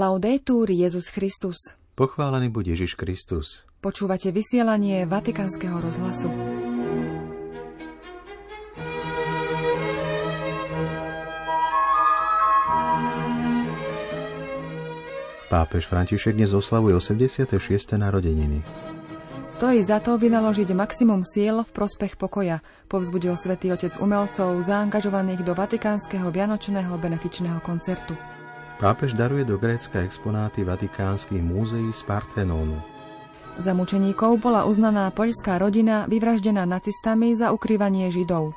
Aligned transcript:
Laudetur 0.00 0.72
Jezus 0.72 1.12
Christus. 1.12 1.76
Pochválený 1.92 2.48
buď 2.48 2.72
Ježiš 2.72 2.96
Kristus. 2.96 3.68
Počúvate 3.84 4.32
vysielanie 4.32 5.04
Vatikánskeho 5.04 5.76
rozhlasu. 5.76 6.32
Pápež 15.52 15.84
František 15.84 16.32
dnes 16.32 16.56
oslavuje 16.56 16.96
86. 16.96 17.60
narodeniny. 18.00 18.64
Stojí 19.52 19.84
za 19.84 20.00
to 20.00 20.16
vynaložiť 20.16 20.72
maximum 20.72 21.20
síl 21.28 21.60
v 21.60 21.70
prospech 21.76 22.16
pokoja, 22.16 22.64
povzbudil 22.88 23.36
svätý 23.36 23.68
Otec 23.76 24.00
umelcov 24.00 24.64
zaangažovaných 24.64 25.44
do 25.44 25.52
Vatikánskeho 25.52 26.32
vianočného 26.32 26.96
benefičného 26.96 27.60
koncertu. 27.60 28.16
Pápež 28.80 29.12
daruje 29.12 29.44
do 29.44 29.60
Grécka 29.60 30.00
exponáty 30.00 30.64
vatikánskych 30.64 31.44
múzeí 31.44 31.92
z 31.92 32.00
Partenónu. 32.08 32.80
Za 33.60 33.76
mučeníkov 33.76 34.40
bola 34.40 34.64
uznaná 34.64 35.12
poľská 35.12 35.60
rodina 35.60 36.08
vyvraždená 36.08 36.64
nacistami 36.64 37.36
za 37.36 37.52
ukrývanie 37.52 38.08
Židov. 38.08 38.56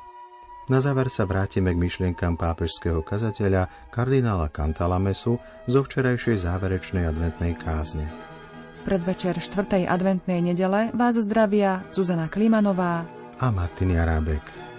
Na 0.72 0.80
záver 0.80 1.12
sa 1.12 1.28
vrátime 1.28 1.76
k 1.76 1.78
myšlienkam 1.78 2.40
pápežského 2.40 3.04
kazateľa 3.04 3.92
kardinála 3.92 4.48
Cantalamesu 4.48 5.36
zo 5.68 5.80
včerajšej 5.84 6.40
záverečnej 6.40 7.04
adventnej 7.04 7.52
kázne. 7.60 8.08
V 8.80 8.88
predvečer 8.88 9.36
4. 9.36 9.84
adventnej 9.84 10.40
nedele 10.40 10.88
vás 10.96 11.20
zdravia 11.20 11.84
Zuzana 11.92 12.32
Klimanová 12.32 13.04
a 13.36 13.52
Martin 13.52 13.92
Jarábek. 13.92 14.73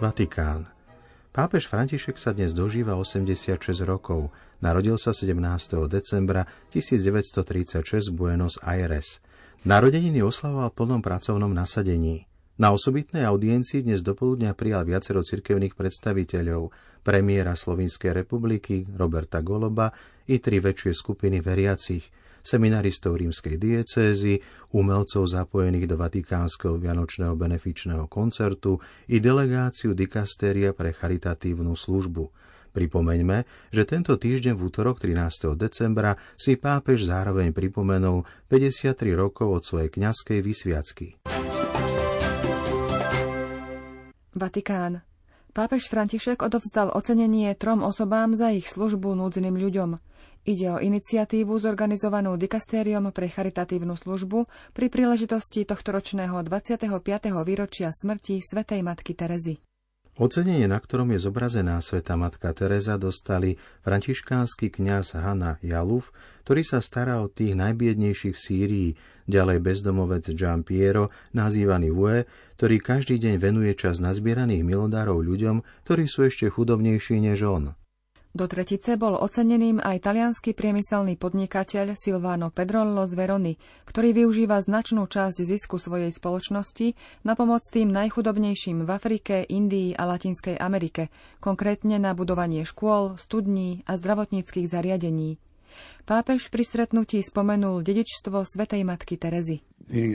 Vatikán. 0.00 0.64
Pápež 1.28 1.68
František 1.68 2.16
sa 2.16 2.32
dnes 2.32 2.56
dožíva 2.56 2.96
86 2.96 3.60
rokov. 3.84 4.32
Narodil 4.64 4.96
sa 4.96 5.12
17. 5.12 5.36
decembra 5.92 6.48
1936 6.72 8.08
v 8.08 8.14
Buenos 8.16 8.56
Aires. 8.64 9.20
Narodeniny 9.68 10.24
oslavoval 10.24 10.72
plnom 10.72 11.04
pracovnom 11.04 11.52
nasadení. 11.52 12.24
Na 12.56 12.72
osobitnej 12.72 13.28
audiencii 13.28 13.84
dnes 13.84 14.00
dopoludňa 14.00 14.56
prijal 14.56 14.88
viacero 14.88 15.20
cirkevných 15.20 15.76
predstaviteľov, 15.76 16.72
premiéra 17.04 17.52
Slovenskej 17.52 18.16
republiky 18.16 18.88
Roberta 18.96 19.44
Goloba 19.44 19.92
i 20.32 20.40
tri 20.40 20.64
väčšie 20.64 20.96
skupiny 20.96 21.44
veriacich– 21.44 22.08
seminaristov 22.40 23.16
rímskej 23.16 23.56
diecézy, 23.56 24.40
umelcov 24.74 25.28
zapojených 25.28 25.86
do 25.90 25.96
Vatikánskeho 26.00 26.76
vianočného 26.76 27.34
benefičného 27.36 28.06
koncertu 28.06 28.78
i 29.08 29.18
delegáciu 29.18 29.96
dikastéria 29.96 30.74
pre 30.74 30.94
charitatívnu 30.94 31.74
službu. 31.74 32.30
Pripomeňme, 32.70 33.70
že 33.74 33.82
tento 33.82 34.14
týždeň 34.14 34.54
v 34.54 34.62
útorok 34.70 35.02
13. 35.02 35.58
decembra 35.58 36.14
si 36.38 36.54
pápež 36.54 37.02
zároveň 37.02 37.50
pripomenul 37.50 38.22
53 38.46 38.94
rokov 39.18 39.48
od 39.50 39.62
svojej 39.66 39.90
kňazskej 39.90 40.38
vysviacky. 40.38 41.06
Vatikán. 44.30 45.02
Pápež 45.50 45.90
František 45.90 46.46
odovzdal 46.46 46.94
ocenenie 46.94 47.50
trom 47.58 47.82
osobám 47.82 48.38
za 48.38 48.54
ich 48.54 48.70
službu 48.70 49.18
núdzeným 49.18 49.58
ľuďom. 49.58 49.98
Ide 50.50 50.66
o 50.66 50.82
iniciatívu 50.82 51.62
zorganizovanú 51.62 52.34
dikastériom 52.34 53.14
pre 53.14 53.30
charitatívnu 53.30 53.94
službu 53.94 54.50
pri 54.74 54.90
príležitosti 54.90 55.62
tohtoročného 55.62 56.42
25. 56.42 56.90
výročia 57.46 57.94
smrti 57.94 58.42
svätej 58.42 58.82
matky 58.82 59.14
Terezy. 59.14 59.62
Ocenenie, 60.18 60.66
na 60.66 60.82
ktorom 60.82 61.14
je 61.14 61.22
zobrazená 61.22 61.78
sveta 61.78 62.18
matka 62.18 62.50
Teresa, 62.50 62.98
dostali 62.98 63.62
františkánsky 63.86 64.74
kňaz 64.74 65.14
Hanna 65.22 65.62
Jaluf, 65.62 66.10
ktorý 66.42 66.66
sa 66.66 66.82
stará 66.82 67.22
o 67.22 67.30
tých 67.30 67.54
najbiednejších 67.54 68.34
v 68.34 68.42
Sýrii, 68.42 68.90
ďalej 69.30 69.62
bezdomovec 69.62 70.34
Jean 70.34 70.66
Piero, 70.66 71.14
nazývaný 71.30 71.94
Vue, 71.94 72.26
ktorý 72.58 72.82
každý 72.82 73.22
deň 73.22 73.38
venuje 73.38 73.70
čas 73.78 74.02
nazbieraných 74.02 74.66
milodárov 74.66 75.22
ľuďom, 75.22 75.62
ktorí 75.86 76.10
sú 76.10 76.26
ešte 76.26 76.50
chudobnejší 76.50 77.22
než 77.22 77.46
on. 77.46 77.78
Do 78.30 78.46
tretice 78.46 78.94
bol 78.94 79.18
oceneným 79.18 79.82
aj 79.82 80.06
talianský 80.06 80.54
priemyselný 80.54 81.18
podnikateľ 81.18 81.98
Silvano 81.98 82.54
Pedrollo 82.54 83.02
z 83.02 83.18
Verony, 83.18 83.58
ktorý 83.90 84.14
využíva 84.22 84.62
značnú 84.62 85.10
časť 85.10 85.42
zisku 85.42 85.82
svojej 85.82 86.14
spoločnosti 86.14 86.94
na 87.26 87.34
pomoc 87.34 87.66
tým 87.66 87.90
najchudobnejším 87.90 88.86
v 88.86 88.90
Afrike, 88.94 89.42
Indii 89.50 89.98
a 89.98 90.06
Latinskej 90.06 90.62
Amerike, 90.62 91.10
konkrétne 91.42 91.98
na 91.98 92.14
budovanie 92.14 92.62
škôl, 92.62 93.18
studní 93.18 93.82
a 93.90 93.98
zdravotníckých 93.98 94.70
zariadení. 94.70 95.42
Pápež 96.06 96.54
pri 96.54 96.62
stretnutí 96.62 97.18
spomenul 97.26 97.82
dedičstvo 97.82 98.46
svätej 98.46 98.86
matky 98.86 99.18
Terezy. 99.18 99.58
E 99.90 100.06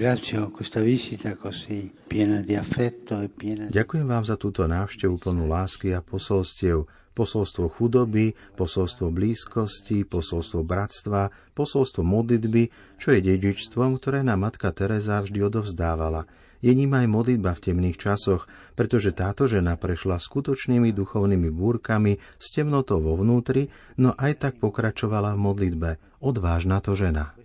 Ďakujem 3.76 4.08
vám 4.08 4.24
za 4.24 4.36
túto 4.40 4.62
návštevu 4.72 5.16
plnú 5.20 5.44
lásky 5.52 5.92
a 5.92 6.00
posolstiev, 6.00 6.88
posolstvo 7.16 7.72
chudoby, 7.72 8.36
posolstvo 8.59 9.09
blízkosti, 9.09 10.03
posolstvo 10.03 10.68
bratstva, 10.68 11.31
posolstvo 11.56 12.03
modlitby, 12.03 12.70
čo 13.00 13.16
je 13.16 13.24
dedičstvom, 13.24 13.96
ktoré 13.98 14.22
nám 14.22 14.52
matka 14.52 14.70
Teresa 14.76 15.24
vždy 15.24 15.40
odovzdávala. 15.48 16.28
Je 16.59 16.74
ním 16.74 16.98
aj 16.98 17.08
modlitba 17.08 17.53
v 17.56 17.64
temných 17.72 18.02
časoch, 18.02 18.50
pretože 18.74 19.14
táto 19.14 19.46
žena 19.46 19.78
prešla 19.78 20.18
skutočnými 20.18 20.92
duchovnými 20.92 21.53
búrkami 21.53 22.18
s 22.42 22.52
temnotou 22.52 23.00
vo 23.00 23.16
vnútri, 23.16 23.70
no 24.02 24.18
aj 24.18 24.42
tak 24.42 24.53
pokračovala 24.58 25.38
v 25.38 25.44
modlitbe. 25.46 25.90
Odvážna 26.26 26.82
to 26.82 26.97
žena. 26.97 27.38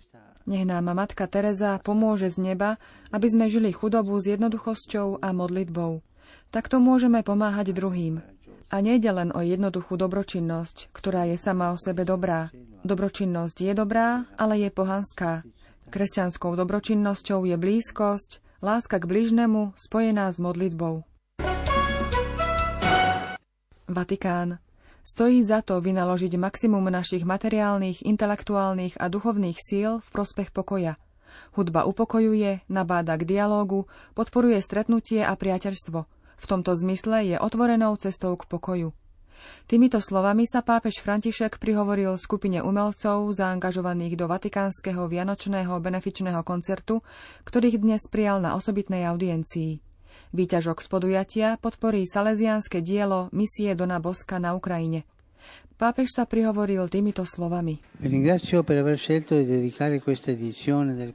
Nech 0.49 0.65
nám 0.65 0.89
Matka 0.97 1.29
Teresa 1.29 1.77
pomôže 1.85 2.33
z 2.33 2.41
neba, 2.41 2.81
aby 3.13 3.29
sme 3.29 3.45
žili 3.45 3.69
chudobu 3.69 4.17
s 4.17 4.25
jednoduchosťou 4.25 5.21
a 5.21 5.29
modlitbou. 5.37 6.01
Takto 6.49 6.81
môžeme 6.81 7.21
pomáhať 7.21 7.77
druhým. 7.77 8.25
A 8.71 8.79
nejde 8.79 9.11
len 9.11 9.35
o 9.35 9.43
jednoduchú 9.43 9.99
dobročinnosť, 9.99 10.95
ktorá 10.95 11.27
je 11.27 11.35
sama 11.35 11.75
o 11.75 11.77
sebe 11.77 12.07
dobrá. 12.07 12.55
Dobročinnosť 12.87 13.67
je 13.67 13.73
dobrá, 13.75 14.23
ale 14.39 14.63
je 14.63 14.71
pohanská. 14.71 15.43
Kresťanskou 15.91 16.55
dobročinnosťou 16.55 17.43
je 17.51 17.59
blízkosť, 17.59 18.39
láska 18.63 19.03
k 19.03 19.11
blížnemu 19.11 19.75
spojená 19.75 20.31
s 20.31 20.39
modlitbou. 20.39 21.03
Vatikán. 23.91 24.63
Stojí 25.03 25.43
za 25.43 25.59
to 25.59 25.83
vynaložiť 25.83 26.39
maximum 26.39 26.87
našich 26.87 27.27
materiálnych, 27.27 28.07
intelektuálnych 28.07 28.95
a 29.03 29.11
duchovných 29.11 29.59
síl 29.59 29.99
v 29.99 30.07
prospech 30.15 30.55
pokoja. 30.55 30.95
Hudba 31.59 31.83
upokojuje, 31.83 32.63
nabáda 32.71 33.19
k 33.19 33.27
dialógu, 33.27 33.91
podporuje 34.15 34.63
stretnutie 34.63 35.27
a 35.27 35.35
priateľstvo– 35.35 36.07
v 36.41 36.45
tomto 36.49 36.73
zmysle 36.73 37.21
je 37.29 37.37
otvorenou 37.37 37.93
cestou 38.01 38.33
k 38.33 38.49
pokoju. 38.49 38.89
Týmito 39.69 40.01
slovami 40.01 40.49
sa 40.49 40.65
pápež 40.65 41.01
František 41.01 41.61
prihovoril 41.61 42.17
skupine 42.17 42.61
umelcov 42.61 43.29
zaangažovaných 43.33 44.17
do 44.17 44.25
Vatikánskeho 44.29 45.05
vianočného 45.05 45.77
benefičného 45.77 46.41
koncertu, 46.41 47.05
ktorých 47.45 47.81
dnes 47.81 48.05
prijal 48.09 48.41
na 48.41 48.57
osobitnej 48.57 49.05
audiencii. 49.05 49.81
Výťažok 50.31 50.77
z 50.83 50.87
podujatia 50.87 51.49
podporí 51.57 52.05
salesiánske 52.05 52.83
dielo 52.83 53.29
Misie 53.33 53.73
Dona 53.73 53.99
Boska 53.99 54.37
na 54.39 54.53
Ukrajine. 54.55 55.03
Pápež 55.81 56.13
sa 56.13 56.29
prihovoril 56.29 56.85
týmito 56.93 57.25
slovami. 57.25 57.81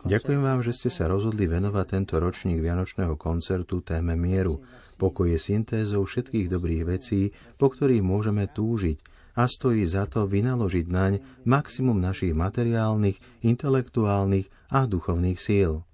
Ďakujem 0.03 0.43
vám, 0.43 0.61
že 0.67 0.73
ste 0.75 0.91
sa 0.91 1.07
rozhodli 1.07 1.47
venovať 1.47 1.87
tento 1.87 2.19
ročník 2.19 2.59
Vianočného 2.59 3.15
koncertu 3.15 3.79
téme 3.87 4.19
mieru. 4.19 4.59
Pokoj 4.97 5.29
je 5.29 5.37
syntézou 5.37 6.09
všetkých 6.09 6.49
dobrých 6.49 6.85
vecí, 6.89 7.37
po 7.61 7.69
ktorých 7.69 8.01
môžeme 8.01 8.49
túžiť 8.49 8.97
a 9.37 9.45
stojí 9.45 9.85
za 9.85 10.09
to 10.09 10.25
vynaložiť 10.25 10.87
naň 10.89 11.21
maximum 11.45 12.01
našich 12.01 12.33
materiálnych, 12.33 13.21
intelektuálnych 13.45 14.49
a 14.73 14.89
duchovných 14.89 15.37
síl. 15.37 15.85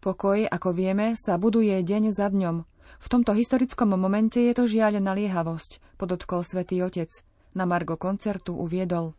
Pokoj, 0.00 0.48
ako 0.48 0.72
vieme, 0.72 1.12
sa 1.12 1.36
buduje 1.36 1.76
deň 1.84 2.16
za 2.16 2.32
dňom. 2.32 2.64
V 3.00 3.06
tomto 3.12 3.36
historickom 3.36 3.92
momente 3.92 4.40
je 4.40 4.56
to 4.56 4.64
žiaľ 4.64 4.96
naliehavosť, 4.96 6.00
podotkol 6.00 6.40
svätý 6.40 6.80
Otec. 6.80 7.12
Na 7.52 7.68
Margo 7.68 8.00
koncertu 8.00 8.56
uviedol. 8.56 9.12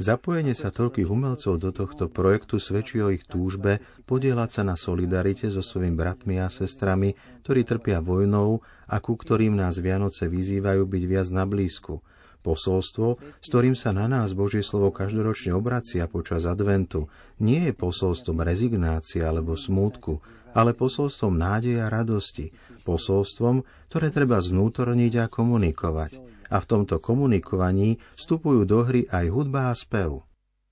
Zapojenie 0.00 0.56
sa 0.56 0.72
toľkých 0.72 1.12
umelcov 1.12 1.60
do 1.60 1.76
tohto 1.76 2.08
projektu 2.08 2.56
svedčí 2.56 3.04
o 3.04 3.12
ich 3.12 3.28
túžbe 3.28 3.84
podielať 4.08 4.48
sa 4.48 4.62
na 4.64 4.72
solidarite 4.72 5.52
so 5.52 5.60
svojimi 5.60 5.92
bratmi 5.92 6.40
a 6.40 6.48
sestrami, 6.48 7.12
ktorí 7.44 7.68
trpia 7.68 8.00
vojnou 8.00 8.64
a 8.88 8.96
ku 9.04 9.12
ktorým 9.12 9.60
nás 9.60 9.76
Vianoce 9.76 10.24
vyzývajú 10.24 10.88
byť 10.88 11.02
viac 11.04 11.28
na 11.36 11.44
blízku. 11.44 12.00
Posolstvo, 12.40 13.20
s 13.44 13.46
ktorým 13.52 13.76
sa 13.76 13.92
na 13.92 14.08
nás 14.08 14.32
Božie 14.32 14.64
slovo 14.64 14.88
každoročne 14.88 15.52
obracia 15.52 16.08
počas 16.08 16.48
adventu, 16.48 17.12
nie 17.36 17.68
je 17.68 17.76
posolstvom 17.76 18.40
rezignácie 18.40 19.20
alebo 19.20 19.52
smútku, 19.52 20.24
ale 20.56 20.74
posolstvom 20.74 21.34
nádeja 21.36 21.86
a 21.86 21.92
radosti, 21.92 22.50
posolstvom, 22.82 23.62
ktoré 23.90 24.10
treba 24.10 24.38
znútorniť 24.40 25.12
a 25.22 25.26
komunikovať. 25.26 26.22
A 26.50 26.58
v 26.58 26.66
tomto 26.66 26.98
komunikovaní 26.98 28.02
vstupujú 28.18 28.66
do 28.66 28.82
hry 28.82 29.06
aj 29.06 29.26
hudba 29.30 29.70
a 29.70 29.74
spev. 29.78 30.26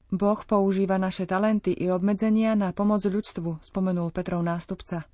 Boh 0.08 0.40
používa 0.40 0.96
naše 0.96 1.28
talenty 1.28 1.76
i 1.76 1.92
obmedzenia 1.92 2.56
na 2.56 2.72
pomoc 2.72 3.04
ľudstvu, 3.04 3.60
spomenul 3.60 4.08
Petrov 4.08 4.40
nástupca. 4.40 5.04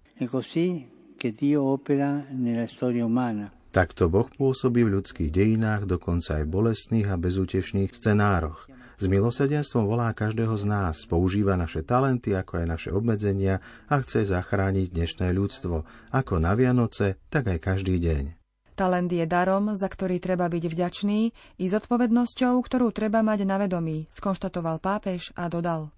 Takto 3.75 4.07
Boh 4.07 4.29
pôsobí 4.31 4.87
v 4.87 4.95
ľudských 5.03 5.35
dejinách, 5.35 5.91
dokonca 5.91 6.39
aj 6.39 6.47
bolestných 6.47 7.11
a 7.11 7.19
bezútešných 7.19 7.91
scenároch. 7.91 8.71
S 8.95 9.05
milosrdenstvom 9.11 9.91
volá 9.91 10.15
každého 10.15 10.55
z 10.55 10.65
nás, 10.71 11.03
používa 11.05 11.59
naše 11.59 11.83
talenty, 11.83 12.33
ako 12.35 12.63
aj 12.63 12.67
naše 12.67 12.91
obmedzenia 12.95 13.59
a 13.91 13.99
chce 13.99 14.31
zachrániť 14.31 14.95
dnešné 14.95 15.35
ľudstvo, 15.35 15.83
ako 16.15 16.35
na 16.39 16.55
Vianoce, 16.55 17.19
tak 17.27 17.51
aj 17.51 17.59
každý 17.59 17.99
deň. 17.99 18.39
Talent 18.75 19.07
je 19.07 19.23
darom, 19.23 19.79
za 19.79 19.87
ktorý 19.87 20.19
treba 20.19 20.51
byť 20.51 20.65
vďačný 20.67 21.21
i 21.63 21.65
zodpovednosťou, 21.71 22.59
ktorú 22.59 22.91
treba 22.91 23.23
mať 23.23 23.47
na 23.47 23.59
vedomí, 23.59 24.11
skonštatoval 24.11 24.83
pápež 24.83 25.31
a 25.39 25.47
dodal. 25.47 25.95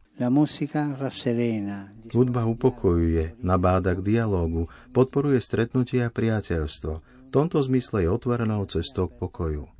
Hudba 2.12 2.42
upokojuje, 2.48 3.36
nabáda 3.40 3.92
k 3.92 4.00
dialógu, 4.00 4.72
podporuje 4.96 5.40
stretnutie 5.44 6.00
a 6.04 6.08
priateľstvo. 6.08 6.92
V 7.00 7.30
tomto 7.32 7.60
zmysle 7.60 8.04
je 8.04 8.08
otvorenou 8.08 8.64
cestou 8.64 9.12
k 9.12 9.18
pokoju. 9.20 9.75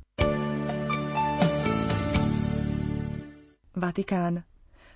Vatikán. 3.77 4.41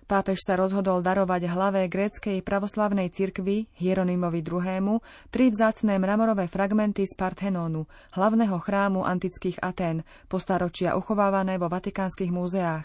Pápež 0.09 0.43
sa 0.43 0.59
rozhodol 0.59 0.99
darovať 0.99 1.47
hlave 1.47 1.87
gréckej 1.87 2.43
pravoslavnej 2.43 3.13
cirkvi 3.13 3.71
Hieronymovi 3.79 4.43
II. 4.43 4.99
tri 5.31 5.47
vzácné 5.47 5.95
mramorové 6.01 6.51
fragmenty 6.51 7.07
z 7.07 7.15
Parthenónu, 7.15 7.87
hlavného 8.17 8.57
chrámu 8.59 9.07
antických 9.07 9.63
Atén, 9.63 10.03
postaročia 10.27 10.99
uchovávané 10.99 11.55
vo 11.55 11.71
vatikánskych 11.71 12.27
múzeách. 12.27 12.83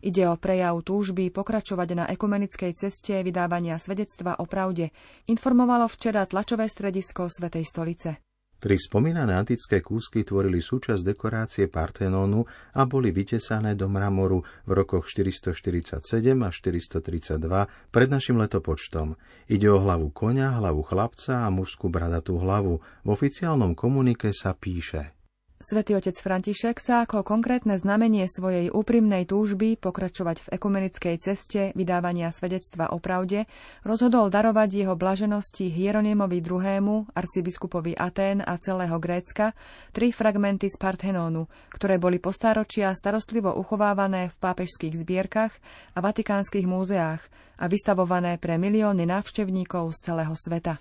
Ide 0.00 0.24
o 0.24 0.40
prejav 0.40 0.80
túžby 0.80 1.28
pokračovať 1.28 1.88
na 1.92 2.04
ekumenickej 2.08 2.72
ceste 2.72 3.20
vydávania 3.20 3.76
svedectva 3.76 4.40
o 4.40 4.48
pravde, 4.48 4.88
informovalo 5.28 5.84
včera 5.92 6.24
tlačové 6.24 6.64
stredisko 6.64 7.28
Svetej 7.28 7.68
stolice. 7.68 8.23
Tri 8.64 8.80
spomínané 8.80 9.36
antické 9.36 9.84
kúsky 9.84 10.24
tvorili 10.24 10.56
súčasť 10.56 11.04
dekorácie 11.12 11.68
Partenónu 11.68 12.48
a 12.72 12.88
boli 12.88 13.12
vytesané 13.12 13.76
do 13.76 13.92
mramoru 13.92 14.40
v 14.64 14.70
rokoch 14.72 15.04
447 15.04 16.00
a 16.40 16.48
432 16.48 17.92
pred 17.92 18.08
našim 18.08 18.40
letopočtom. 18.40 19.20
Ide 19.52 19.68
o 19.68 19.84
hlavu 19.84 20.08
konia, 20.16 20.56
hlavu 20.56 20.80
chlapca 20.80 21.44
a 21.44 21.52
mužskú 21.52 21.92
bradatú 21.92 22.40
hlavu. 22.40 22.80
V 23.04 23.08
oficiálnom 23.12 23.76
komunike 23.76 24.32
sa 24.32 24.56
píše– 24.56 25.12
Svetý 25.64 25.96
otec 25.96 26.12
František 26.12 26.76
sa 26.76 27.08
ako 27.08 27.24
konkrétne 27.24 27.80
znamenie 27.80 28.28
svojej 28.28 28.68
úprimnej 28.68 29.24
túžby 29.24 29.80
pokračovať 29.80 30.44
v 30.44 30.48
ekumenickej 30.60 31.16
ceste 31.16 31.72
vydávania 31.72 32.28
svedectva 32.36 32.92
o 32.92 33.00
pravde 33.00 33.48
rozhodol 33.80 34.28
darovať 34.28 34.84
jeho 34.84 34.92
blaženosti 34.92 35.72
Hieronymovi 35.72 36.44
II., 36.44 37.08
arcibiskupovi 37.16 37.96
Atén 37.96 38.44
a 38.44 38.60
celého 38.60 39.00
Grécka, 39.00 39.56
tri 39.96 40.12
fragmenty 40.12 40.68
z 40.68 40.76
Parthenónu, 40.76 41.48
ktoré 41.72 41.96
boli 41.96 42.20
postáročia 42.20 42.92
starostlivo 42.92 43.56
uchovávané 43.56 44.28
v 44.28 44.36
pápežských 44.36 45.00
zbierkach 45.00 45.56
a 45.96 46.04
vatikánskych 46.04 46.68
múzeách 46.68 47.24
a 47.56 47.72
vystavované 47.72 48.36
pre 48.36 48.60
milióny 48.60 49.08
návštevníkov 49.08 49.96
z 49.96 50.12
celého 50.12 50.36
sveta. 50.36 50.76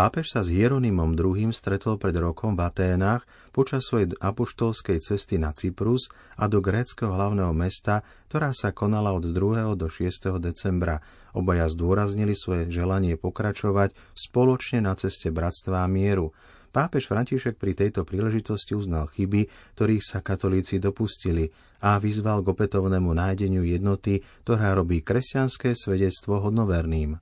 Pápež 0.00 0.32
sa 0.32 0.40
s 0.40 0.48
Hieronymom 0.48 1.12
II. 1.12 1.52
stretol 1.52 2.00
pred 2.00 2.16
rokom 2.16 2.56
v 2.56 2.64
Aténach 2.64 3.28
počas 3.52 3.84
svojej 3.84 4.16
apoštolskej 4.16 4.96
cesty 4.96 5.36
na 5.36 5.52
Cyprus 5.52 6.08
a 6.40 6.48
do 6.48 6.64
gréckého 6.64 7.12
hlavného 7.12 7.52
mesta, 7.52 8.00
ktorá 8.32 8.56
sa 8.56 8.72
konala 8.72 9.12
od 9.12 9.28
2. 9.28 9.76
do 9.76 9.92
6. 9.92 10.40
decembra. 10.40 11.04
Obaja 11.36 11.68
zdôraznili 11.68 12.32
svoje 12.32 12.72
želanie 12.72 13.20
pokračovať 13.20 13.92
spoločne 14.16 14.80
na 14.80 14.96
ceste 14.96 15.28
bratstva 15.28 15.84
a 15.84 15.92
mieru. 15.92 16.32
Pápež 16.72 17.04
František 17.04 17.60
pri 17.60 17.76
tejto 17.76 18.08
príležitosti 18.08 18.72
uznal 18.72 19.04
chyby, 19.04 19.52
ktorých 19.76 20.00
sa 20.00 20.24
katolíci 20.24 20.80
dopustili 20.80 21.52
a 21.84 22.00
vyzval 22.00 22.40
k 22.40 22.56
opätovnému 22.56 23.12
nájdeniu 23.12 23.68
jednoty, 23.68 24.24
ktorá 24.48 24.72
robí 24.72 25.04
kresťanské 25.04 25.76
svedectvo 25.76 26.40
hodnoverným. 26.40 27.20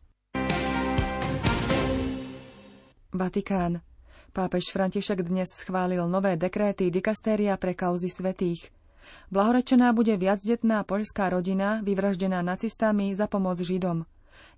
Vatikán. 3.19 3.83
Pápež 4.31 4.71
František 4.71 5.27
dnes 5.27 5.51
schválil 5.51 6.07
nové 6.07 6.39
dekréty 6.39 6.87
dikastéria 6.87 7.59
pre 7.59 7.75
kauzy 7.75 8.07
svetých. 8.07 8.71
Blahorečená 9.35 9.91
bude 9.91 10.15
viacdetná 10.15 10.87
poľská 10.87 11.35
rodina, 11.35 11.83
vyvraždená 11.83 12.47
nacistami 12.47 13.11
za 13.19 13.27
pomoc 13.27 13.59
Židom. 13.59 14.07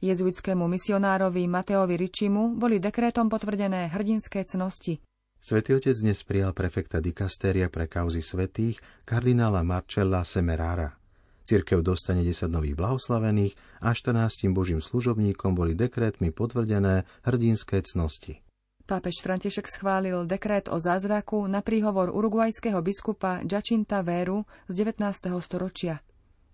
Jezuitskému 0.04 0.68
misionárovi 0.68 1.48
Mateovi 1.48 1.96
Ričimu 1.96 2.60
boli 2.60 2.76
dekrétom 2.76 3.32
potvrdené 3.32 3.88
hrdinské 3.88 4.44
cnosti. 4.44 5.00
Svetý 5.40 5.80
otec 5.80 5.96
dnes 5.96 6.20
prijal 6.20 6.52
prefekta 6.52 7.00
dikastéria 7.00 7.72
pre 7.72 7.88
kauzy 7.88 8.20
svetých 8.20 8.76
kardinála 9.08 9.64
Marcella 9.64 10.20
Semerára. 10.20 11.00
Cirkev 11.48 11.80
dostane 11.80 12.20
10 12.20 12.52
nových 12.52 12.76
blahoslavených 12.76 13.56
a 13.80 13.96
14 13.96 14.52
božím 14.52 14.84
služobníkom 14.84 15.56
boli 15.56 15.72
dekrétmi 15.72 16.28
potvrdené 16.28 17.08
hrdinské 17.24 17.80
cnosti. 17.80 18.49
Pápež 18.90 19.22
František 19.22 19.70
schválil 19.70 20.26
dekrét 20.26 20.66
o 20.66 20.74
zázraku 20.74 21.46
na 21.46 21.62
príhovor 21.62 22.10
uruguajského 22.10 22.82
biskupa 22.82 23.38
Jacinta 23.46 24.02
Véru 24.02 24.42
z 24.66 24.82
19. 24.82 25.30
storočia. 25.38 26.02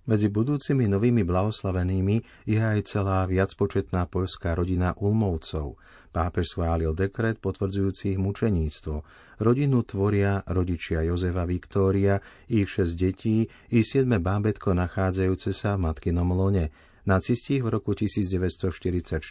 Medzi 0.04 0.28
budúcimi 0.28 0.84
novými 0.84 1.24
blahoslavenými 1.24 2.44
je 2.44 2.60
aj 2.60 2.92
celá 2.92 3.24
viacpočetná 3.24 4.04
poľská 4.12 4.52
rodina 4.52 4.92
Ulmovcov. 5.00 5.80
Pápež 6.12 6.52
schválil 6.52 6.92
dekret 6.92 7.40
potvrdzujúci 7.40 8.12
ich 8.12 8.20
mučeníctvo. 8.20 9.00
Rodinu 9.40 9.80
tvoria 9.88 10.44
rodičia 10.44 11.08
Jozefa 11.08 11.48
Viktória, 11.48 12.20
ich 12.52 12.68
šesť 12.68 12.92
detí 13.00 13.48
i 13.72 13.80
siedme 13.80 14.20
bábetko 14.20 14.76
nachádzajúce 14.76 15.56
sa 15.56 15.80
v 15.80 15.88
matkinom 15.88 16.36
lone. 16.36 16.68
Nacisti 17.06 17.62
v 17.62 17.70
roku 17.70 17.94
1944 17.94 19.22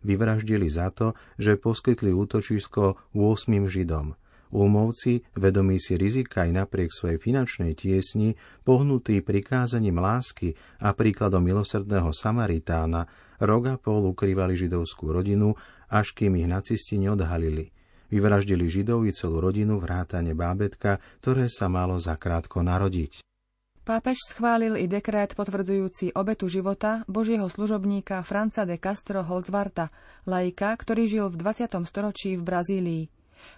vyvraždili 0.00 0.66
za 0.72 0.88
to, 0.88 1.12
že 1.36 1.60
poskytli 1.60 2.16
útočisko 2.16 3.12
8 3.12 3.68
Židom. 3.68 4.16
Ulmovci, 4.50 5.22
vedomí 5.38 5.78
si 5.78 5.94
rizika 5.94 6.42
aj 6.42 6.66
napriek 6.66 6.90
svojej 6.90 7.22
finančnej 7.22 7.78
tiesni, 7.78 8.34
pohnutí 8.66 9.22
prikázaním 9.22 10.02
lásky 10.02 10.58
a 10.82 10.90
príkladom 10.90 11.46
milosrdného 11.46 12.10
Samaritána, 12.10 13.06
rok 13.38 13.62
a 13.70 13.76
pol 13.78 14.10
ukrývali 14.10 14.58
židovskú 14.58 15.14
rodinu, 15.14 15.54
až 15.86 16.18
kým 16.18 16.34
ich 16.34 16.50
nacisti 16.50 16.98
neodhalili. 16.98 17.70
Vyvraždili 18.10 18.66
Židov 18.66 19.06
i 19.06 19.14
celú 19.14 19.38
rodinu 19.38 19.78
vrátane 19.78 20.34
bábetka, 20.34 20.98
ktoré 21.22 21.46
sa 21.46 21.70
malo 21.70 21.94
zakrátko 22.02 22.66
narodiť. 22.66 23.22
Pápež 23.80 24.20
schválil 24.28 24.76
i 24.76 24.84
dekrét 24.84 25.32
potvrdzujúci 25.32 26.12
obetu 26.12 26.52
života 26.52 27.00
božieho 27.08 27.48
služobníka 27.48 28.20
Franca 28.28 28.68
de 28.68 28.76
Castro 28.76 29.24
Holzvarta, 29.24 29.88
laika, 30.28 30.76
ktorý 30.76 31.08
žil 31.08 31.26
v 31.32 31.40
20. 31.40 31.88
storočí 31.88 32.36
v 32.36 32.44
Brazílii. 32.44 33.04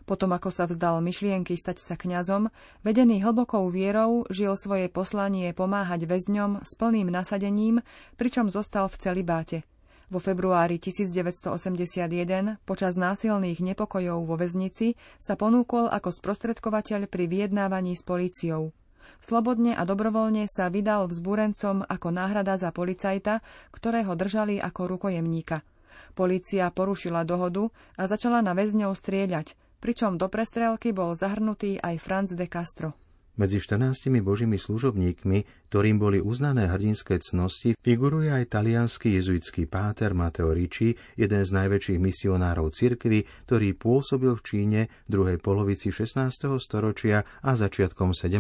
Potom 0.07 0.31
ako 0.31 0.55
sa 0.55 0.71
vzdal 0.71 1.03
myšlienky 1.03 1.59
stať 1.59 1.83
sa 1.83 1.99
kňazom, 1.99 2.55
vedený 2.87 3.19
hlbokou 3.27 3.67
vierou, 3.67 4.23
žil 4.31 4.55
svoje 4.55 4.87
poslanie 4.87 5.51
pomáhať 5.51 6.07
väzňom 6.07 6.63
s 6.63 6.79
plným 6.79 7.11
nasadením, 7.11 7.83
pričom 8.15 8.47
zostal 8.47 8.87
v 8.87 9.03
celibáte. 9.03 9.59
Vo 10.07 10.23
februári 10.23 10.79
1981 10.79 12.63
počas 12.63 12.95
násilných 12.95 13.59
nepokojov 13.59 14.23
vo 14.23 14.39
väznici 14.39 14.95
sa 15.19 15.35
ponúkol 15.35 15.91
ako 15.91 16.15
sprostredkovateľ 16.15 17.11
pri 17.11 17.25
vyjednávaní 17.27 17.99
s 17.99 18.07
políciou. 18.07 18.71
Slobodne 19.19 19.75
a 19.75 19.83
dobrovoľne 19.83 20.47
sa 20.47 20.71
vydal 20.71 21.11
vzbúrencom 21.11 21.85
ako 21.85 22.09
náhrada 22.15 22.55
za 22.57 22.71
policajta, 22.71 23.43
ktorého 23.75 24.15
držali 24.15 24.63
ako 24.63 24.97
rukojemníka. 24.97 25.67
Polícia 26.13 26.69
porušila 26.69 27.25
dohodu 27.25 27.73
a 27.99 28.07
začala 28.07 28.45
na 28.45 28.53
väzňov 28.53 28.93
strieľať, 28.95 29.59
pričom 29.83 30.21
do 30.21 30.31
prestrelky 30.31 30.95
bol 30.95 31.19
zahrnutý 31.19 31.83
aj 31.83 31.95
Franz 31.99 32.31
de 32.37 32.47
Castro. 32.47 33.02
Medzi 33.33 33.65
14 33.65 34.13
božími 34.21 34.61
služobníkmi, 34.61 35.73
ktorým 35.73 35.97
boli 35.97 36.21
uznané 36.21 36.69
hrdinské 36.69 37.17
cnosti, 37.17 37.73
figuruje 37.81 38.29
aj 38.29 38.53
talianský 38.53 39.17
jezuitský 39.17 39.65
páter 39.65 40.13
Matteo 40.13 40.53
Ricci, 40.53 40.93
jeden 41.17 41.41
z 41.41 41.51
najväčších 41.57 41.97
misionárov 41.97 42.69
cirkvy, 42.77 43.25
ktorý 43.49 43.73
pôsobil 43.73 44.37
v 44.37 44.45
Číne 44.45 44.81
v 45.09 45.09
druhej 45.09 45.39
polovici 45.41 45.89
16. 45.89 46.29
storočia 46.61 47.25
a 47.41 47.57
začiatkom 47.57 48.13
17. 48.13 48.37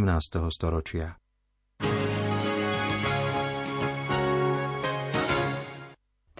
storočia. 0.53 1.22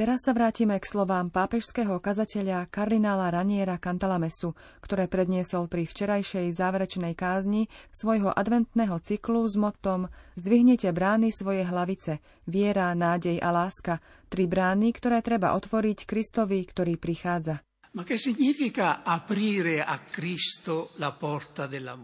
Teraz 0.03 0.27
sa 0.27 0.35
vrátime 0.35 0.83
k 0.83 0.91
slovám 0.99 1.31
pápežského 1.31 2.03
kazateľa 2.03 2.67
kardinála 2.75 3.31
Raniera 3.39 3.79
Cantalamesu, 3.79 4.51
ktoré 4.83 5.07
predniesol 5.07 5.71
pri 5.71 5.87
včerajšej 5.87 6.51
záverečnej 6.59 7.15
kázni 7.15 7.71
svojho 7.95 8.35
adventného 8.35 8.99
cyklu 8.99 9.47
s 9.47 9.55
motom 9.55 10.11
Zdvihnete 10.35 10.91
brány 10.91 11.31
svoje 11.31 11.63
hlavice, 11.63 12.19
viera, 12.51 12.91
nádej 12.99 13.39
a 13.39 13.55
láska, 13.55 14.03
tri 14.27 14.51
brány, 14.51 14.91
ktoré 14.91 15.23
treba 15.23 15.55
otvoriť 15.55 16.03
Kristovi, 16.03 16.67
ktorý 16.67 16.99
prichádza. 16.99 17.63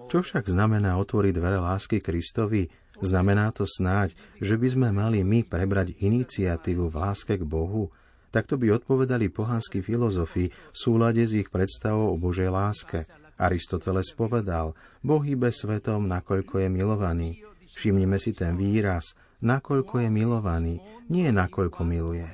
Čo 0.07 0.21
však 0.23 0.45
znamená 0.47 0.91
otvoriť 1.03 1.33
dvere 1.35 1.59
lásky 1.59 1.99
Kristovi? 1.99 2.63
Znamená 2.99 3.55
to 3.55 3.63
snáď, 3.63 4.19
že 4.43 4.59
by 4.59 4.69
sme 4.69 4.89
mali 4.91 5.23
my 5.23 5.47
prebrať 5.47 5.95
iniciatívu 6.03 6.91
v 6.91 6.97
láske 6.99 7.39
k 7.39 7.45
Bohu? 7.47 7.95
Takto 8.29 8.61
by 8.61 8.77
odpovedali 8.83 9.33
pohanskí 9.33 9.81
filozofi 9.81 10.53
v 10.53 10.77
súlade 10.77 11.25
s 11.25 11.33
ich 11.33 11.49
predstavou 11.49 12.13
o 12.13 12.21
Božej 12.21 12.53
láske. 12.53 13.09
Aristoteles 13.39 14.11
povedal, 14.13 14.75
Boh 15.01 15.23
hýbe 15.23 15.55
svetom, 15.55 16.11
nakoľko 16.11 16.59
je 16.59 16.69
milovaný. 16.69 17.31
Všimnime 17.79 18.19
si 18.19 18.35
ten 18.35 18.59
výraz, 18.59 19.15
nakoľko 19.41 20.03
je 20.03 20.09
milovaný, 20.11 20.75
nie 21.07 21.31
nakoľko 21.31 21.81
miluje. 21.87 22.27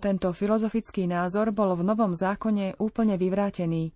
Tento 0.00 0.32
filozofický 0.32 1.04
názor 1.04 1.52
bol 1.52 1.76
v 1.76 1.84
Novom 1.84 2.16
zákone 2.16 2.80
úplne 2.80 3.20
vyvrátený. 3.20 3.92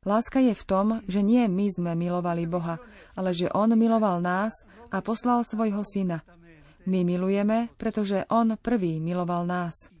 Láska 0.00 0.40
je 0.40 0.56
v 0.56 0.64
tom, 0.64 1.04
že 1.12 1.20
nie 1.20 1.44
my 1.44 1.68
sme 1.68 1.92
milovali 1.92 2.48
Boha, 2.48 2.80
ale 3.12 3.36
že 3.36 3.52
On 3.52 3.68
miloval 3.68 4.24
nás 4.24 4.64
a 4.88 5.04
poslal 5.04 5.44
svojho 5.44 5.84
syna. 5.84 6.24
My 6.88 7.04
milujeme, 7.04 7.68
pretože 7.76 8.24
On 8.32 8.56
prvý 8.56 8.96
miloval 8.96 9.44
nás. 9.44 9.92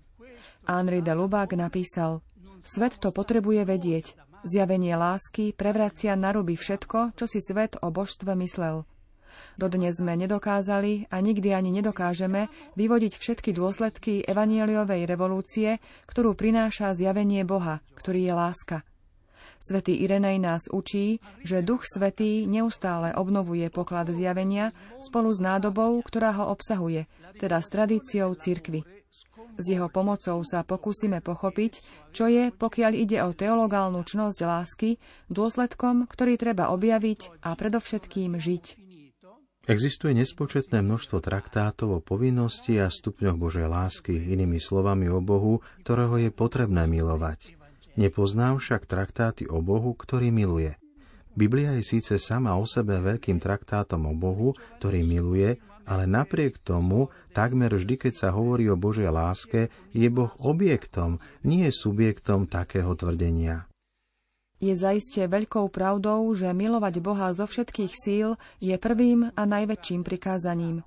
Henri 0.64 1.04
de 1.04 1.12
Lubac 1.12 1.52
napísal, 1.52 2.24
Svet 2.64 2.96
to 2.96 3.12
potrebuje 3.12 3.68
vedieť. 3.68 4.16
Zjavenie 4.40 4.96
lásky 4.96 5.52
prevracia 5.52 6.16
na 6.16 6.32
ruby 6.32 6.56
všetko, 6.56 7.12
čo 7.12 7.28
si 7.28 7.44
svet 7.44 7.76
o 7.84 7.92
božstve 7.92 8.32
myslel. 8.40 8.88
Dodnes 9.60 10.00
sme 10.00 10.16
nedokázali 10.16 11.12
a 11.12 11.20
nikdy 11.20 11.52
ani 11.52 11.76
nedokážeme 11.76 12.48
vyvodiť 12.72 13.20
všetky 13.20 13.52
dôsledky 13.52 14.24
evanieliovej 14.24 15.04
revolúcie, 15.04 15.76
ktorú 16.08 16.32
prináša 16.32 16.96
zjavenie 16.96 17.44
Boha, 17.44 17.84
ktorý 18.00 18.32
je 18.32 18.32
láska. 18.32 18.76
Svetý 19.60 20.00
Irenej 20.00 20.40
nás 20.40 20.72
učí, 20.72 21.20
že 21.44 21.60
Duch 21.60 21.84
Svetý 21.84 22.48
neustále 22.48 23.12
obnovuje 23.12 23.68
poklad 23.68 24.08
zjavenia 24.08 24.72
spolu 25.04 25.28
s 25.28 25.36
nádobou, 25.36 26.00
ktorá 26.00 26.32
ho 26.40 26.48
obsahuje, 26.48 27.04
teda 27.36 27.60
s 27.60 27.68
tradíciou 27.68 28.32
cirkvy. 28.40 28.80
S 29.60 29.64
jeho 29.68 29.92
pomocou 29.92 30.40
sa 30.48 30.64
pokúsime 30.64 31.20
pochopiť, 31.20 31.72
čo 32.16 32.24
je, 32.32 32.48
pokiaľ 32.48 32.92
ide 32.96 33.20
o 33.20 33.36
teologálnu 33.36 34.00
čnosť 34.00 34.38
lásky, 34.40 34.96
dôsledkom, 35.28 36.08
ktorý 36.08 36.40
treba 36.40 36.72
objaviť 36.72 37.44
a 37.44 37.52
predovšetkým 37.52 38.40
žiť. 38.40 38.64
Existuje 39.68 40.16
nespočetné 40.16 40.80
množstvo 40.80 41.20
traktátov 41.20 42.00
o 42.00 42.00
povinnosti 42.00 42.80
a 42.80 42.88
stupňoch 42.88 43.36
Božej 43.36 43.68
lásky, 43.68 44.16
inými 44.16 44.56
slovami 44.56 45.12
o 45.12 45.20
Bohu, 45.20 45.60
ktorého 45.84 46.16
je 46.16 46.32
potrebné 46.32 46.88
milovať. 46.88 47.59
Nepoznám 47.98 48.62
však 48.62 48.86
traktáty 48.86 49.48
o 49.50 49.58
Bohu, 49.64 49.96
ktorý 49.96 50.30
miluje. 50.30 50.78
Biblia 51.34 51.78
je 51.78 51.86
síce 51.86 52.18
sama 52.18 52.58
o 52.58 52.66
sebe 52.66 52.98
veľkým 52.98 53.38
traktátom 53.38 54.10
o 54.10 54.14
Bohu, 54.14 54.52
ktorý 54.82 55.06
miluje, 55.06 55.62
ale 55.86 56.06
napriek 56.06 56.58
tomu, 56.62 57.10
takmer 57.34 57.70
vždy, 57.70 57.98
keď 57.98 58.12
sa 58.14 58.28
hovorí 58.30 58.66
o 58.70 58.78
Božej 58.78 59.10
láske, 59.10 59.70
je 59.90 60.06
Boh 60.10 60.30
objektom, 60.42 61.22
nie 61.42 61.66
subjektom 61.70 62.46
takého 62.46 62.94
tvrdenia. 62.94 63.66
Je 64.60 64.76
zaiste 64.76 65.24
veľkou 65.24 65.72
pravdou, 65.72 66.28
že 66.36 66.52
milovať 66.52 67.00
Boha 67.00 67.32
zo 67.32 67.48
všetkých 67.48 67.92
síl 67.96 68.36
je 68.60 68.76
prvým 68.76 69.32
a 69.32 69.42
najväčším 69.48 70.04
prikázaním. 70.04 70.84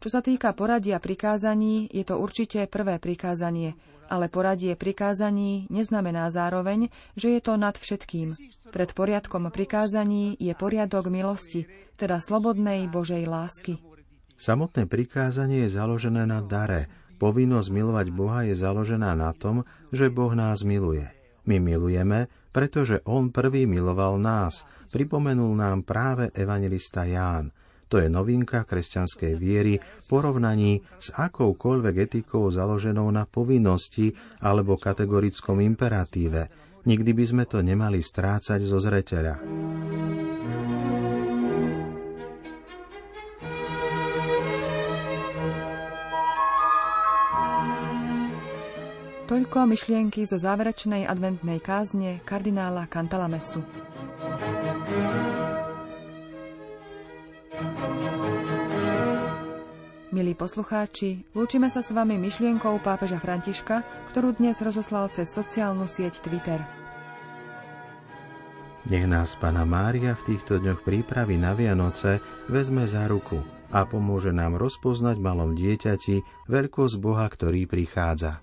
Čo 0.00 0.08
sa 0.08 0.24
týka 0.24 0.56
poradia 0.56 0.96
prikázaní, 0.96 1.84
je 1.92 2.00
to 2.08 2.16
určite 2.16 2.64
prvé 2.72 2.96
prikázanie, 2.96 3.76
ale 4.10 4.26
poradie 4.26 4.74
prikázaní 4.74 5.70
neznamená 5.70 6.26
zároveň, 6.34 6.90
že 7.14 7.38
je 7.38 7.40
to 7.40 7.54
nad 7.54 7.78
všetkým. 7.78 8.34
Pred 8.74 8.90
poriadkom 8.92 9.46
prikázaní 9.54 10.34
je 10.42 10.50
poriadok 10.58 11.06
milosti, 11.06 11.70
teda 11.94 12.18
slobodnej 12.18 12.90
Božej 12.90 13.24
lásky. 13.30 13.78
Samotné 14.34 14.90
prikázanie 14.90 15.64
je 15.64 15.78
založené 15.78 16.26
na 16.26 16.42
dare. 16.42 16.90
Povinnosť 17.22 17.68
milovať 17.70 18.06
Boha 18.10 18.42
je 18.48 18.56
založená 18.58 19.14
na 19.14 19.30
tom, 19.30 19.62
že 19.94 20.10
Boh 20.10 20.34
nás 20.34 20.66
miluje. 20.66 21.06
My 21.46 21.62
milujeme, 21.62 22.26
pretože 22.50 23.04
On 23.06 23.30
prvý 23.30 23.70
miloval 23.70 24.18
nás. 24.18 24.66
Pripomenul 24.90 25.54
nám 25.54 25.86
práve 25.86 26.34
evangelista 26.34 27.06
Ján– 27.06 27.52
to 27.90 27.98
je 27.98 28.06
novinka 28.06 28.62
kresťanskej 28.62 29.34
viery 29.34 29.82
v 29.82 30.04
porovnaní 30.06 30.78
s 31.02 31.10
akoukoľvek 31.10 31.94
etikou 32.06 32.46
založenou 32.46 33.10
na 33.10 33.26
povinnosti 33.26 34.14
alebo 34.46 34.78
kategorickom 34.78 35.58
imperatíve. 35.58 36.70
Nikdy 36.86 37.10
by 37.12 37.24
sme 37.26 37.44
to 37.50 37.58
nemali 37.60 37.98
strácať 37.98 38.62
zo 38.62 38.78
zreteľa. 38.78 39.34
Toľko 49.30 49.58
myšlienky 49.70 50.26
zo 50.26 50.38
záverečnej 50.38 51.06
adventnej 51.06 51.62
kázne 51.62 52.18
kardinála 52.26 52.90
Cantalamesu. 52.90 53.89
Milí 60.10 60.34
poslucháči, 60.34 61.22
lúčime 61.38 61.70
sa 61.70 61.86
s 61.86 61.94
vami 61.94 62.18
myšlienkou 62.18 62.82
pápeža 62.82 63.22
Františka, 63.22 63.86
ktorú 64.10 64.34
dnes 64.42 64.58
rozoslal 64.58 65.06
cez 65.14 65.30
sociálnu 65.30 65.86
sieť 65.86 66.18
Twitter. 66.18 66.58
Nech 68.90 69.06
nás 69.06 69.38
Pana 69.38 69.62
Mária 69.62 70.18
v 70.18 70.34
týchto 70.34 70.58
dňoch 70.58 70.82
prípravy 70.82 71.38
na 71.38 71.54
Vianoce 71.54 72.18
vezme 72.50 72.90
za 72.90 73.06
ruku 73.06 73.38
a 73.70 73.86
pomôže 73.86 74.34
nám 74.34 74.58
rozpoznať 74.58 75.22
malom 75.22 75.54
dieťati 75.54 76.50
veľkosť 76.50 76.96
Boha, 76.98 77.30
ktorý 77.30 77.70
prichádza. 77.70 78.42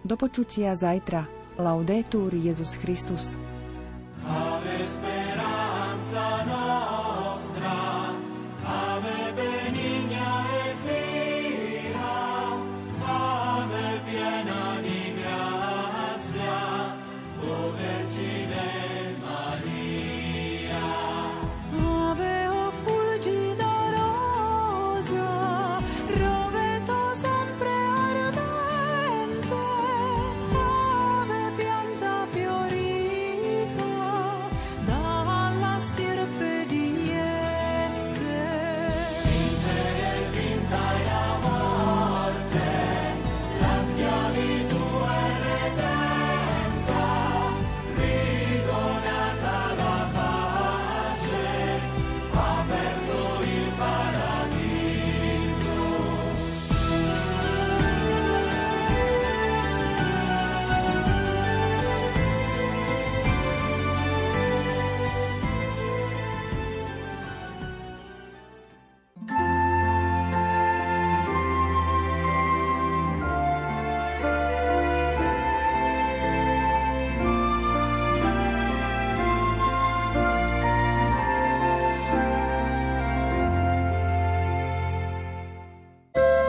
Do 0.00 0.16
počutia 0.16 0.72
zajtra. 0.72 1.28
Laudetur 1.60 2.32
Jezus 2.32 2.72
Christus. 2.80 3.36